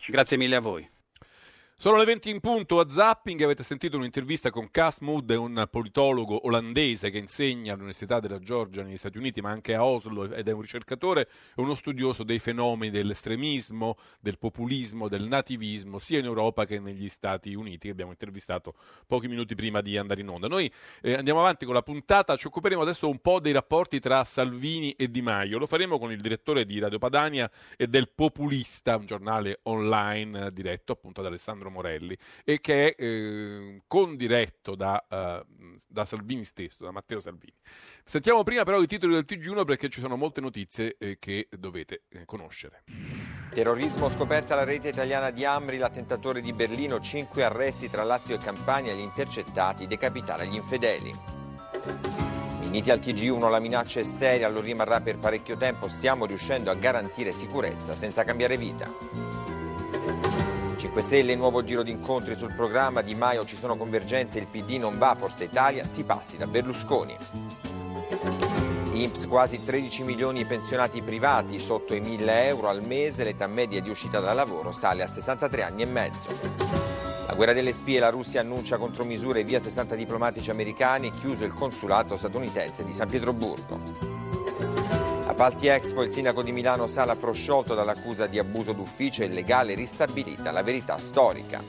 [0.07, 0.87] Grazie mille a voi.
[1.77, 6.47] Sono le 20 in punto a Zapping, avete sentito un'intervista con Cas Mood, un politologo
[6.47, 10.53] olandese che insegna all'Università della Georgia negli Stati Uniti, ma anche a Oslo ed è
[10.53, 16.65] un ricercatore e uno studioso dei fenomeni dell'estremismo, del populismo, del nativismo, sia in Europa
[16.65, 18.73] che negli Stati Uniti, che abbiamo intervistato
[19.05, 20.47] pochi minuti prima di andare in onda.
[20.47, 24.23] Noi eh, andiamo avanti con la puntata, ci occuperemo adesso un po' dei rapporti tra
[24.23, 28.95] Salvini e Di Maio, lo faremo con il direttore di Radio Padania e del Populista,
[28.95, 35.03] un giornale online diretto appunto da Alessandro Alessandro Morelli e che è eh, condiretto da,
[35.09, 37.53] uh, da, Salvini stesso, da Matteo Salvini.
[38.03, 42.03] Sentiamo prima però i titoli del TG1 perché ci sono molte notizie eh, che dovete
[42.09, 42.83] eh, conoscere.
[43.51, 48.39] Terrorismo scoperta la rete italiana di Amri, l'attentatore di Berlino, cinque arresti tra Lazio e
[48.39, 51.13] Campania, gli intercettati, decapitare gli infedeli.
[52.65, 56.73] Uniti al TG1 la minaccia è seria, lo rimarrà per parecchio tempo, stiamo riuscendo a
[56.73, 59.44] garantire sicurezza senza cambiare vita.
[60.95, 64.77] 5 Stelle, nuovo giro di incontri sul programma Di Maio, ci sono convergenze, il PD
[64.77, 67.17] non va, Forza Italia, si passi da Berlusconi.
[68.93, 73.81] INPS quasi 13 milioni di pensionati privati sotto i 1000 euro al mese, l'età media
[73.81, 76.29] di uscita dal lavoro sale a 63 anni e mezzo.
[77.27, 82.15] La guerra delle spie, la Russia annuncia contromisure via 60 diplomatici americani, chiuso il consulato
[82.15, 84.14] statunitense di San Pietroburgo.
[85.35, 90.63] Appalti Expo, il sindaco di Milano Sala prosciolto dall'accusa di abuso d'ufficio illegale ristabilita la
[90.63, 91.61] verità storica.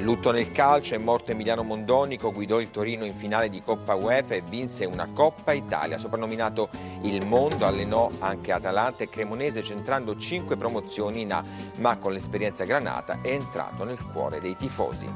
[0.00, 4.34] Lutto nel calcio, è morto Emiliano Mondonico, guidò il Torino in finale di Coppa UEFA
[4.34, 6.68] e vinse una Coppa Italia, soprannominato
[7.04, 11.42] il mondo, allenò anche Atalanta e Cremonese centrando cinque promozioni in A,
[11.78, 15.10] ma con l'esperienza granata è entrato nel cuore dei tifosi.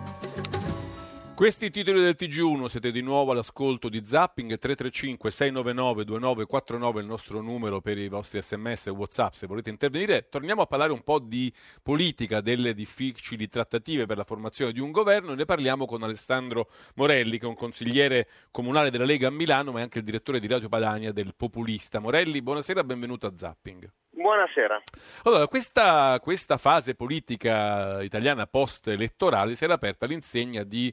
[1.36, 7.42] Questi titoli del TG1, siete di nuovo all'ascolto di Zapping 335 699 2949 il nostro
[7.42, 10.30] numero per i vostri sms e whatsapp se volete intervenire.
[10.30, 14.90] Torniamo a parlare un po' di politica, delle difficili trattative per la formazione di un
[14.90, 19.30] governo e ne parliamo con Alessandro Morelli che è un consigliere comunale della Lega a
[19.30, 21.98] Milano ma è anche il direttore di Radio Padania del Populista.
[22.00, 23.92] Morelli, buonasera, benvenuto a Zapping.
[24.16, 24.82] Buonasera.
[25.24, 30.92] Allora, questa, questa fase politica italiana post-elettorale si era aperta all'insegna di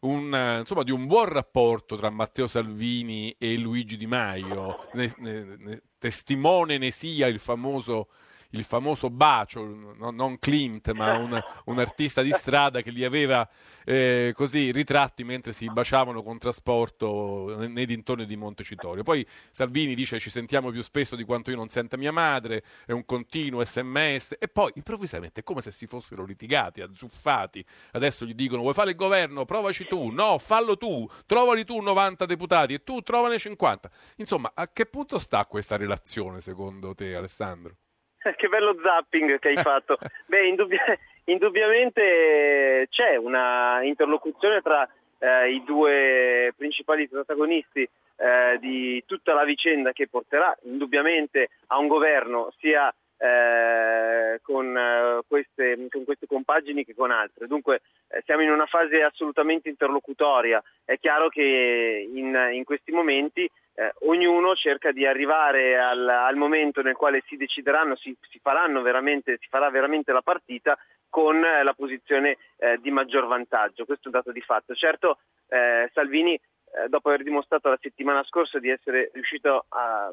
[0.00, 4.88] un, insomma, di un buon rapporto tra Matteo Salvini e Luigi Di Maio.
[4.94, 8.08] Ne, ne, ne, testimone ne sia il famoso
[8.54, 9.64] il famoso bacio,
[9.96, 13.48] no, non Klimt, ma un, un, artista di strada che li aveva
[13.84, 19.02] eh, così ritratti mentre si baciavano con trasporto nei dintorni di Montecitorio.
[19.02, 22.92] Poi Salvini dice ci sentiamo più spesso di quanto io non senta mia madre, è
[22.92, 27.64] un continuo sms e poi improvvisamente è come se si fossero litigati, azzuffati.
[27.92, 29.44] Adesso gli dicono vuoi fare il governo?
[29.44, 33.90] Provaci tu, no, fallo tu, trovali tu 90 deputati e tu trovane 50.
[34.16, 37.76] Insomma, a che punto sta questa relazione secondo te Alessandro?
[38.36, 39.98] che bello zapping che hai fatto.
[40.26, 49.34] Beh, indubbia- indubbiamente c'è una interlocuzione tra eh, i due principali protagonisti eh, di tutta
[49.34, 56.26] la vicenda che porterà indubbiamente a un governo sia eh, con, eh, queste, con, queste,
[56.26, 57.46] compagini che con altre.
[57.46, 60.62] Dunque eh, siamo in una fase assolutamente interlocutoria.
[60.84, 66.80] È chiaro che in, in questi momenti eh, ognuno cerca di arrivare al, al, momento
[66.82, 72.38] nel quale si decideranno, si, si, si farà veramente la partita con eh, la posizione
[72.56, 73.84] eh, di maggior vantaggio.
[73.84, 74.74] Questo è un dato di fatto.
[74.74, 80.10] Certo, eh, Salvini, eh, dopo aver dimostrato la settimana scorsa di essere riuscito a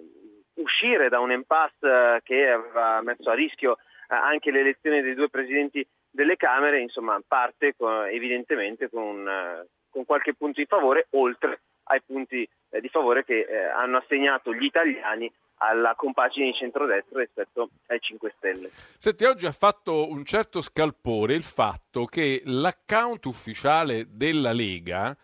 [0.56, 5.30] uscire da un impasse eh, che aveva messo a rischio anche le elezioni dei due
[5.30, 12.02] presidenti delle Camere, insomma, parte con, evidentemente con, con qualche punto di favore, oltre ai
[12.02, 15.32] punti eh, di favore che eh, hanno assegnato gli italiani
[15.64, 18.70] alla compagine di centrodestra rispetto ai 5 Stelle.
[18.72, 25.16] Senti, oggi ha fatto un certo scalpore il fatto che l'account ufficiale della Lega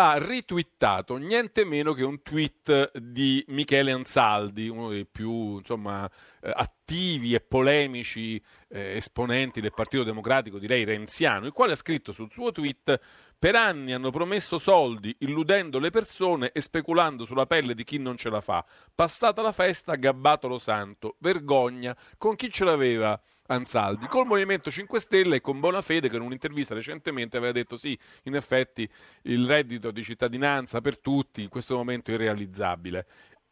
[0.00, 6.08] ha ritwittato niente meno che un tweet di Michele Ansaldi, uno dei più insomma,
[6.40, 12.12] eh, attivi e polemici eh, esponenti del Partito Democratico, direi renziano, il quale ha scritto
[12.12, 13.00] sul suo tweet
[13.38, 18.16] per anni hanno promesso soldi illudendo le persone e speculando sulla pelle di chi non
[18.16, 18.64] ce la fa.
[18.92, 21.14] Passata la festa, gabbato lo santo.
[21.20, 21.96] Vergogna.
[22.16, 24.08] Con chi ce l'aveva Ansaldi?
[24.08, 28.34] Col Movimento 5 Stelle e con Bonafede che in un'intervista recentemente aveva detto sì, in
[28.34, 28.88] effetti
[29.22, 33.06] il reddito di cittadinanza per tutti in questo momento è irrealizzabile.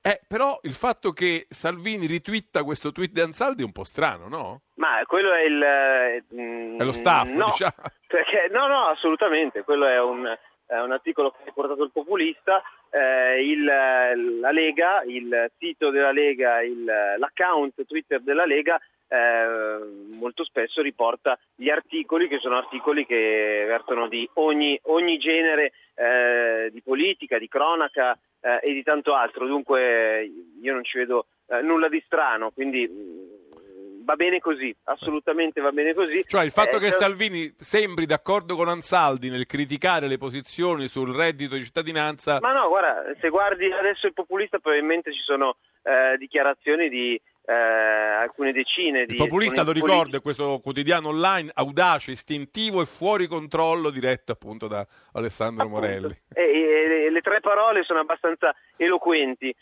[0.07, 4.29] Eh, però il fatto che Salvini ritwitta questo tweet di Ansaldi è un po' strano,
[4.29, 4.61] no?
[4.77, 5.61] Ma quello è il...
[5.61, 7.73] Eh, è lo staff, no, diciamo.
[8.07, 9.65] Perché, no, no, assolutamente.
[9.65, 10.25] Quello è un,
[10.67, 12.63] è un articolo che ha portato il populista.
[12.89, 20.45] Eh, il, la Lega, il sito della Lega, il, l'account Twitter della Lega eh, molto
[20.45, 26.83] spesso riporta gli articoli che sono articoli che vertono di ogni, ogni genere eh, di
[26.83, 31.89] politica, di cronaca, eh, e di tanto altro, dunque io non ci vedo eh, nulla
[31.89, 36.25] di strano, quindi mm, va bene così, assolutamente va bene così.
[36.27, 41.15] Cioè il fatto eh, che Salvini sembri d'accordo con Ansaldi nel criticare le posizioni sul
[41.15, 42.39] reddito di cittadinanza...
[42.41, 47.53] Ma no, guarda, se guardi adesso il populista probabilmente ci sono eh, dichiarazioni di, eh,
[47.53, 49.13] alcune decine di...
[49.13, 54.67] Il populista, lo ricordo, è questo quotidiano online audace, istintivo e fuori controllo, diretto appunto
[54.67, 56.15] da Alessandro Morelli.
[56.35, 58.55] E, e- e le tre parole sono abbastanza
[58.85, 59.55] eloquenti.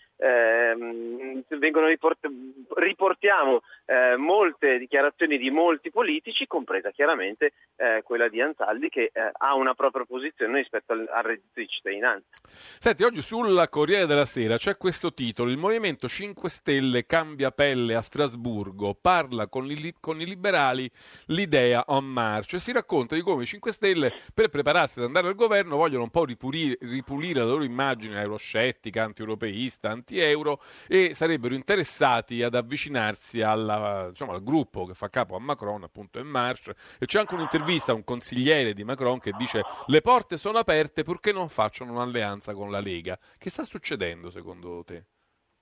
[1.49, 2.31] Vengono riport-
[2.77, 9.31] riportiamo eh, molte dichiarazioni di molti politici, compresa chiaramente eh, quella di Anzaldi, che eh,
[9.33, 12.27] ha una propria posizione rispetto al, al reddito di cittadinanza.
[12.45, 17.95] Senti, oggi sulla Corriere della Sera c'è questo titolo: Il Movimento 5 Stelle cambia pelle
[17.95, 20.91] a Strasburgo, parla con i, li- con i liberali
[21.27, 22.55] l'idea on march.
[22.55, 26.05] E si racconta di come i 5 Stelle, per prepararsi ad andare al governo, vogliono
[26.05, 33.41] un po' ripulire, ripulire la loro immagine euroscettica, anti-europeista, anti-euro e sarebbero interessati ad avvicinarsi
[33.43, 36.75] alla- diciamo, al gruppo che fa capo a Macron, appunto En Marche.
[36.99, 41.03] E c'è anche un'intervista a un consigliere di Macron che dice: Le porte sono aperte
[41.03, 43.19] purché non facciano un'alleanza con la Lega.
[43.39, 45.05] Che sta succedendo secondo te?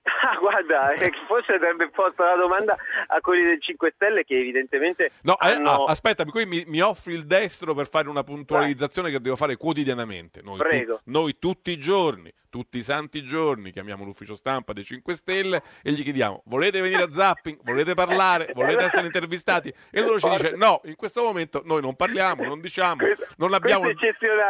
[0.05, 2.75] Ah, guarda, eh, forse avrebbe posto la domanda
[3.07, 5.85] a quelli del 5 Stelle che evidentemente No, eh, hanno...
[5.85, 9.55] ah, aspetta, qui mi, mi offri il destro per fare una puntualizzazione che devo fare
[9.55, 10.41] quotidianamente.
[10.41, 11.01] Noi, tu- Prego.
[11.05, 15.91] noi tutti i giorni, tutti i santi giorni, chiamiamo l'ufficio stampa dei 5 Stelle e
[15.91, 17.57] gli chiediamo: volete venire a zapping?
[17.63, 18.51] Volete parlare?
[18.53, 19.73] Volete essere intervistati?
[19.89, 23.03] E loro ci dice: no, in questo momento noi non parliamo, non diciamo,
[23.37, 23.85] non abbiamo,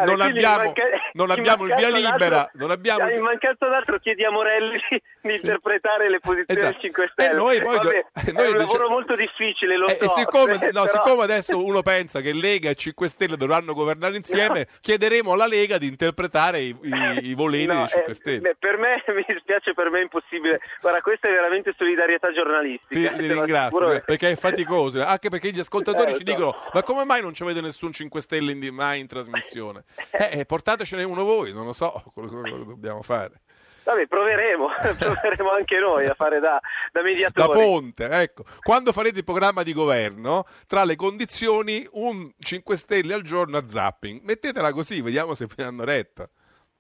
[0.06, 0.84] non abbiamo, manca-
[1.14, 3.10] non abbiamo il via libera, non abbiamo...
[3.10, 4.78] In mancanza d'altro chiedi a Morelli
[5.22, 6.74] di, interpretare le posizioni Esatto.
[6.74, 7.34] del 5 E Stelle.
[7.36, 10.04] noi poi Vabbè, e noi è un dice- lavoro molto difficile, lo E, so.
[10.04, 13.74] e siccome, eh, no, però- siccome adesso uno pensa che Lega e 5 Stelle dovranno
[13.74, 18.40] governare insieme, chiederemo alla Lega di interpretare i, i, i voleri No, 5 eh, Stelle.
[18.40, 20.60] beh, per me mi dispiace, per me è impossibile.
[20.82, 23.12] Guarda, questa è veramente solidarietà Ti, giornalistica.
[23.14, 26.32] ti lo ringrazio perché- è faticoso, anche perché gli ascoltatori Eh, ci so.
[26.32, 29.84] dicono: Ma come mai non ci avete nessun 5 Stelle in, mai in trasmissione?
[30.12, 33.42] Eh, eh, portatecene uno voi, non lo so quello che dobbiamo fare.
[33.86, 34.68] Vabbè, proveremo,
[34.98, 36.52] proveremo anche noi a fare da,
[36.94, 37.52] da Da mediatori.
[37.60, 38.46] ponte, ecco.
[38.62, 43.68] Quando farete il programma di governo, tra le condizioni, un 5 Stelle al giorno a
[43.68, 44.22] zapping.
[44.24, 46.30] Mettetela così, vediamo se vi danno retta.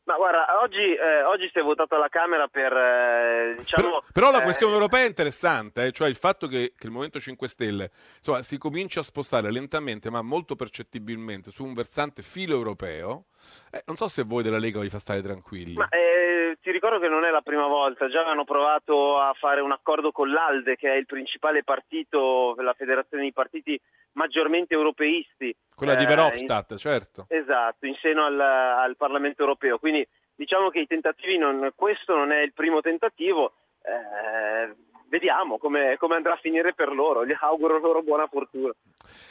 [0.05, 3.87] Ma guarda, oggi, eh, oggi si è votato alla Camera per, eh, diciamo...
[3.87, 6.91] Però, però la eh, questione europea è interessante, eh, cioè il fatto che, che il
[6.91, 12.21] Movimento 5 Stelle insomma, si comincia a spostare lentamente, ma molto percettibilmente, su un versante
[12.21, 13.27] filo europeo.
[13.71, 15.75] eh, non so se voi della Lega vi fa stare tranquilli.
[15.75, 19.61] Ma eh, ti ricordo che non è la prima volta, già hanno provato a fare
[19.61, 23.79] un accordo con l'ALDE, che è il principale partito, la federazione di partiti
[24.13, 25.55] maggiormente europeisti.
[25.75, 27.27] Quella di eh, Verhofstadt, certo.
[27.29, 29.79] in- esatto, in seno al, al Parlamento europeo.
[29.79, 33.53] Quindi diciamo che i tentativi, non, questo non è il primo tentativo.
[33.83, 38.73] eh, vediamo come, come andrà a finire per loro, gli auguro loro buona fortuna.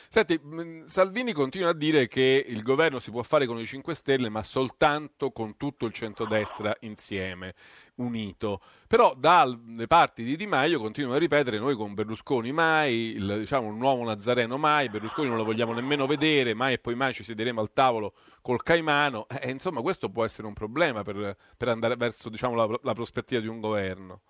[0.08, 3.94] Senti, mh, Salvini continua a dire che il governo si può fare con i 5
[3.94, 7.54] Stelle, ma soltanto con tutto il centrodestra insieme,
[7.96, 8.60] unito.
[8.86, 13.68] Però dalle parti di Di Maio continuano a ripetere noi con Berlusconi mai, il, diciamo
[13.68, 17.24] un nuovo Nazareno mai, Berlusconi non lo vogliamo nemmeno vedere, mai e poi mai ci
[17.24, 18.12] siederemo al tavolo
[18.42, 19.26] col Caimano.
[19.28, 23.40] Eh, insomma, questo può essere un problema per, per andare verso diciamo, la, la prospettiva
[23.40, 24.20] di un governo.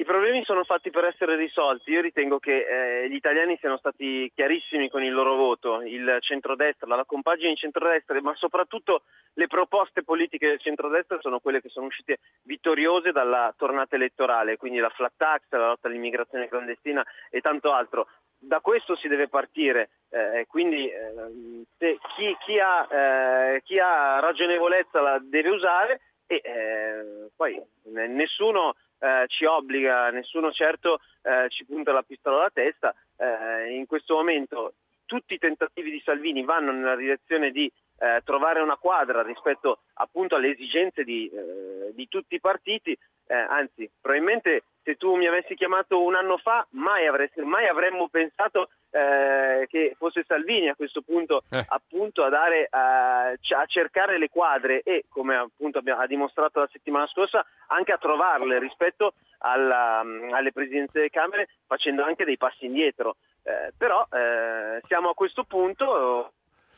[0.00, 1.90] I problemi sono fatti per essere risolti.
[1.90, 2.64] Io ritengo che
[3.02, 7.56] eh, gli italiani siano stati chiarissimi con il loro voto, il centrodestra, la compagine di
[7.56, 9.02] centrodestra, ma soprattutto
[9.34, 14.78] le proposte politiche del centrodestra sono quelle che sono uscite vittoriose dalla tornata elettorale, quindi
[14.78, 18.08] la flat tax, la lotta all'immigrazione clandestina e tanto altro.
[18.38, 24.18] Da questo si deve partire, eh, quindi eh, se chi, chi ha, eh, chi ha
[24.18, 31.64] ragionevolezza la deve usare e eh, poi nessuno eh, ci obbliga, nessuno certo eh, ci
[31.64, 32.94] punta la pistola alla testa.
[33.16, 34.74] Eh, in questo momento
[35.10, 37.66] tutti i tentativi di Salvini vanno nella direzione di
[37.98, 42.96] eh, trovare una quadra rispetto appunto alle esigenze di, eh, di tutti i partiti.
[43.26, 48.08] Eh, anzi, probabilmente se tu mi avessi chiamato un anno fa, mai, avresti- mai avremmo
[48.08, 51.64] pensato eh, che fosse Salvini a questo punto Eh.
[51.68, 56.68] appunto a, dare, a, a cercare le quadre e, come appunto abbiamo- ha dimostrato la
[56.72, 60.00] settimana scorsa, anche a trovarle rispetto alla-
[60.30, 63.16] alle presidenze delle Camere, facendo anche dei passi indietro.
[63.50, 66.32] Eh, però eh, siamo a questo punto.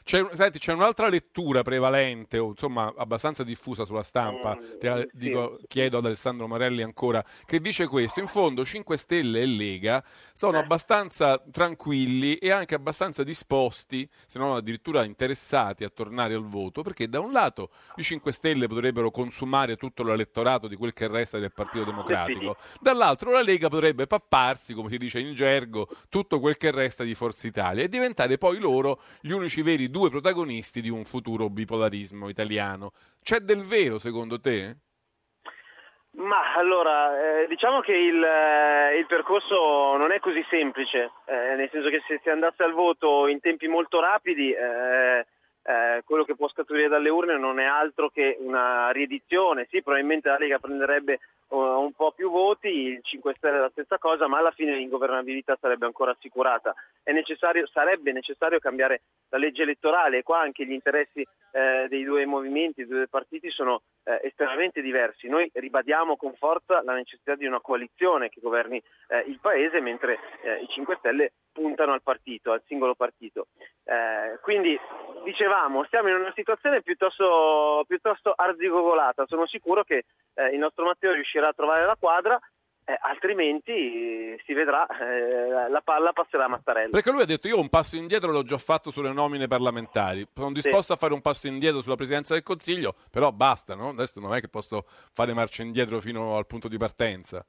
[0.05, 5.01] C'è, senti, c'è un'altra lettura prevalente, o insomma abbastanza diffusa sulla stampa, Mm, te la-
[5.01, 5.09] sì.
[5.13, 10.03] dico- chiedo ad Alessandro Morelli ancora, che dice questo, in fondo 5 Stelle e Lega
[10.33, 10.61] sono Eh.
[10.63, 17.09] abbastanza tranquilli e anche abbastanza disposti, se non addirittura interessati a tornare al voto, perché
[17.09, 21.53] da un lato i 5 Stelle potrebbero consumare tutto l'elettorato di quel che resta del
[21.53, 26.71] Partito Democratico, dall'altro la Lega potrebbe papparsi, come si dice in gergo, tutto quel che
[26.71, 31.05] resta di Forza Italia e diventare poi loro gli unici veri due protagonisti di un
[31.05, 32.91] futuro bipolarismo italiano.
[33.23, 34.77] C'è del vero secondo te?
[36.15, 41.69] Ma allora, eh, diciamo che il, eh, il, percorso non è così semplice, eh, nel
[41.71, 45.27] senso che se si andasse al voto in tempi molto rapidi, eh,
[45.65, 49.67] eh, quello che può scaturire dalle urne non è altro che una riedizione.
[49.71, 51.21] Sì, probabilmente la Lega prenderebbe
[51.57, 55.87] un po' più voti, il 5 Stelle la stessa cosa, ma alla fine l'ingovernabilità sarebbe
[55.87, 56.75] ancora assicurata.
[57.05, 62.25] Necessario, sarebbe necessario cambiare la legge elettorale e qua anche gli interessi eh, dei due
[62.27, 65.29] movimenti, dei due partiti sono eh, estremamente diversi.
[65.29, 70.19] Noi ribadiamo con forza la necessità di una coalizione che governi eh, il Paese, mentre
[70.43, 73.49] eh, i 5 Stelle puntano al partito, al singolo partito.
[73.85, 74.79] Eh, quindi
[75.25, 79.27] dicevamo, siamo in una situazione piuttosto, piuttosto arzigogolata.
[79.27, 82.39] Sono sicuro che eh, il nostro Matteo riuscirà a trovare la quadra.
[82.85, 86.91] Eh, altrimenti si vedrà, eh, la palla passerà a Mattarella.
[86.91, 90.27] Perché lui ha detto: Io un passo indietro l'ho già fatto sulle nomine parlamentari.
[90.35, 90.93] Sono disposto sì.
[90.93, 93.91] a fare un passo indietro sulla presidenza del Consiglio, però basta, no?
[93.91, 97.47] Adesso non è che posso fare marcia indietro fino al punto di partenza.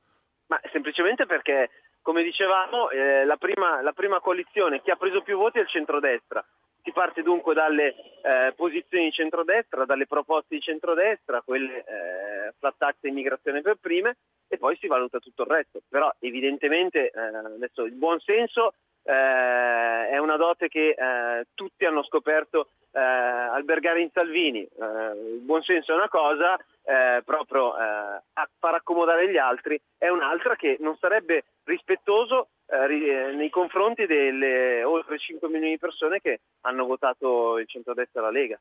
[0.48, 1.70] Ma semplicemente perché,
[2.04, 5.70] come dicevamo, eh, la, prima, la prima coalizione, chi ha preso più voti è il
[5.70, 6.46] centrodestra.
[6.84, 12.76] Si parte dunque dalle eh, posizioni di centrodestra, dalle proposte di centrodestra, quelle eh, flat
[12.78, 14.18] tax e immigrazione per prime,
[14.50, 15.80] e poi si valuta tutto il resto.
[15.88, 18.74] Però evidentemente eh, adesso il buon senso
[19.04, 24.60] eh, è una dote che eh, tutti hanno scoperto eh, albergare in Salvini.
[24.60, 26.58] il buon senso è una cosa,
[27.24, 27.74] proprio
[28.60, 32.63] far accomodare gli altri è un'altra che non sarebbe rispettoso eh,
[33.36, 38.32] nei confronti delle oltre 5 milioni di persone che hanno votato il centrodestra e la
[38.32, 38.60] Lega.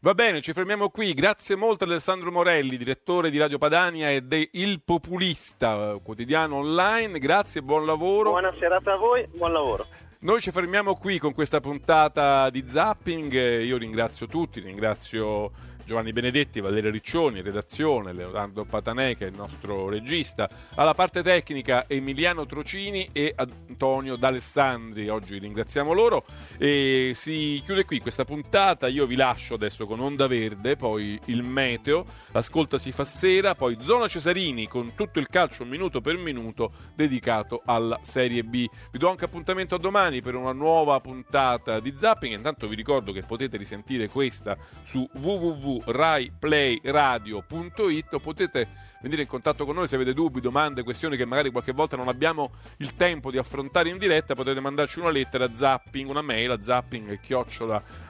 [0.00, 1.12] Va bene, ci fermiamo qui.
[1.12, 7.18] Grazie molto Alessandro Morelli, direttore di Radio Padania e di Il Populista, quotidiano online.
[7.18, 8.30] Grazie, buon lavoro.
[8.30, 9.86] Buona serata a voi, buon lavoro.
[10.20, 13.32] Noi ci fermiamo qui con questa puntata di Zapping.
[13.62, 15.52] Io ringrazio tutti, ringrazio
[15.88, 21.86] Giovanni Benedetti, Valerio Riccioni, redazione, Leonardo Patanè che è il nostro regista, alla parte tecnica
[21.88, 26.26] Emiliano Trocini e Antonio D'Alessandri, oggi ringraziamo loro.
[26.58, 31.42] E si chiude qui questa puntata, io vi lascio adesso con Onda Verde, poi il
[31.42, 36.70] meteo, ascolta si fa sera, poi Zona Cesarini con tutto il calcio minuto per minuto
[36.94, 38.66] dedicato alla Serie B.
[38.92, 43.10] Vi do anche appuntamento a domani per una nuova puntata di Zapping, intanto vi ricordo
[43.10, 50.12] che potete risentire questa su www raiplayradio.it potete venire in contatto con noi se avete
[50.12, 54.34] dubbi, domande, questioni che magari qualche volta non abbiamo il tempo di affrontare in diretta,
[54.34, 57.18] potete mandarci una lettera zapping, una mail a zapping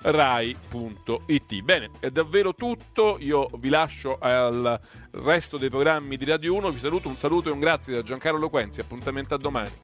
[0.03, 1.63] rai.it.
[1.63, 6.79] Bene, è davvero tutto, io vi lascio al resto dei programmi di Radio 1, vi
[6.79, 9.71] saluto, un saluto e un grazie da Giancarlo Loquenzi, appuntamento a domani.